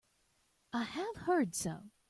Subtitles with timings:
[0.73, 1.91] I have heard so.